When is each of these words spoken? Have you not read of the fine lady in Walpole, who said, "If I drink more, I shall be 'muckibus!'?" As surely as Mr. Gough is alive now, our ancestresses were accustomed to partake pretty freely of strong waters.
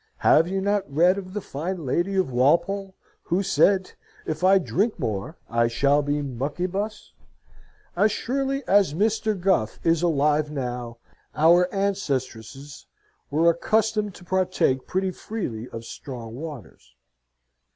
Have 0.25 0.47
you 0.47 0.61
not 0.61 0.91
read 0.91 1.19
of 1.19 1.35
the 1.35 1.41
fine 1.41 1.85
lady 1.85 2.15
in 2.15 2.31
Walpole, 2.31 2.95
who 3.25 3.43
said, 3.43 3.91
"If 4.25 4.43
I 4.43 4.57
drink 4.57 4.97
more, 4.97 5.37
I 5.47 5.67
shall 5.67 6.01
be 6.01 6.23
'muckibus!'?" 6.23 7.13
As 7.95 8.11
surely 8.11 8.67
as 8.67 8.95
Mr. 8.95 9.39
Gough 9.39 9.79
is 9.85 10.01
alive 10.01 10.49
now, 10.49 10.97
our 11.35 11.69
ancestresses 11.71 12.87
were 13.29 13.47
accustomed 13.51 14.15
to 14.15 14.25
partake 14.25 14.87
pretty 14.87 15.11
freely 15.11 15.69
of 15.69 15.85
strong 15.85 16.35
waters. 16.35 16.95